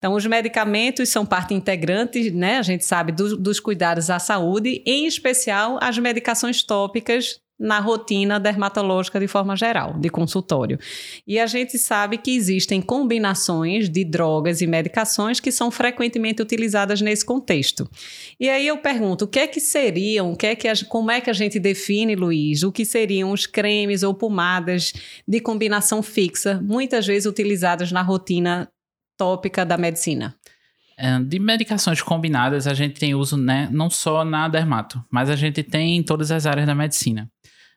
[0.00, 2.56] Então, os medicamentos são parte integrante, né?
[2.56, 8.40] A gente sabe do, dos cuidados à saúde, em especial as medicações tópicas na rotina
[8.40, 10.78] dermatológica de forma geral, de consultório.
[11.26, 17.02] E a gente sabe que existem combinações de drogas e medicações que são frequentemente utilizadas
[17.02, 17.86] nesse contexto.
[18.40, 21.10] E aí eu pergunto, o que é que seriam, o que é que a, como
[21.10, 24.94] é que a gente define, Luiz, o que seriam os cremes ou pomadas
[25.28, 28.70] de combinação fixa, muitas vezes utilizadas na rotina
[29.20, 30.34] tópica da medicina?
[30.96, 35.36] É, de medicações combinadas, a gente tem uso né, não só na dermato, mas a
[35.36, 37.30] gente tem em todas as áreas da medicina.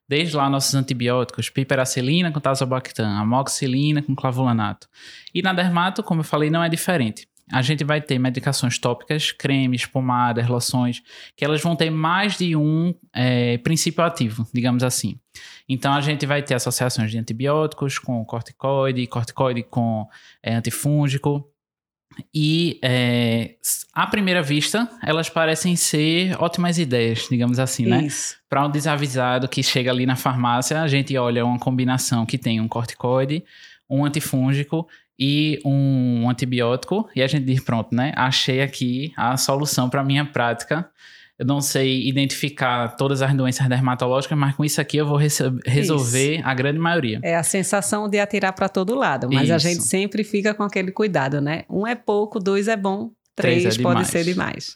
[0.07, 4.87] Desde lá nossos antibióticos, piperacilina com tazobactam, amoxicilina com clavulanato.
[5.33, 7.27] E na dermato, como eu falei, não é diferente.
[7.51, 11.01] A gente vai ter medicações tópicas, cremes, pomadas, loções,
[11.35, 15.19] que elas vão ter mais de um é, princípio ativo, digamos assim.
[15.67, 20.07] Então a gente vai ter associações de antibióticos com corticoide, corticoide com
[20.41, 21.49] é, antifúngico.
[22.33, 23.55] E é,
[23.91, 28.07] à primeira vista, elas parecem ser ótimas ideias, digamos assim, né?
[28.47, 32.61] Para um desavisado que chega ali na farmácia, a gente olha uma combinação que tem
[32.61, 33.43] um corticoide,
[33.95, 34.87] um antifúngico
[35.19, 38.13] e um antibiótico, e a gente diz: pronto, né?
[38.15, 40.89] Achei aqui a solução para minha prática
[41.37, 46.35] eu não sei identificar todas as doenças dermatológicas, mas com isso aqui eu vou resolver
[46.35, 46.47] isso.
[46.47, 47.19] a grande maioria.
[47.23, 49.53] É a sensação de atirar para todo lado, mas isso.
[49.53, 51.63] a gente sempre fica com aquele cuidado, né?
[51.69, 54.75] Um é pouco, dois é bom, três, três é pode ser demais.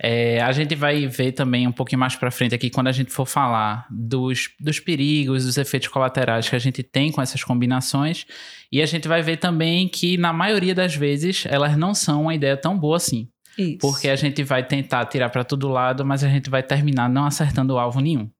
[0.00, 3.10] É, a gente vai ver também um pouquinho mais para frente aqui, quando a gente
[3.12, 8.24] for falar dos, dos perigos, dos efeitos colaterais que a gente tem com essas combinações.
[8.70, 12.34] E a gente vai ver também que, na maioria das vezes, elas não são uma
[12.34, 13.28] ideia tão boa assim.
[13.58, 13.78] Isso.
[13.78, 17.24] Porque a gente vai tentar tirar para todo lado, mas a gente vai terminar não
[17.24, 18.30] acertando o alvo nenhum.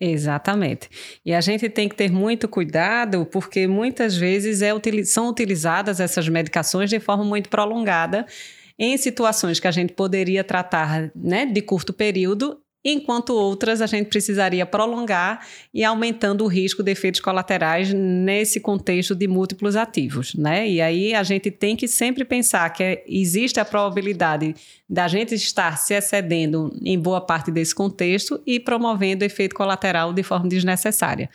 [0.00, 0.88] Exatamente.
[1.26, 4.70] E a gente tem que ter muito cuidado, porque muitas vezes é,
[5.04, 8.24] são utilizadas essas medicações de forma muito prolongada
[8.78, 14.08] em situações que a gente poderia tratar né, de curto período enquanto outras a gente
[14.08, 20.68] precisaria prolongar e aumentando o risco de efeitos colaterais nesse contexto de múltiplos ativos, né?
[20.68, 24.54] E aí a gente tem que sempre pensar que existe a probabilidade
[24.88, 30.22] da gente estar se excedendo em boa parte desse contexto e promovendo efeito colateral de
[30.22, 31.28] forma desnecessária.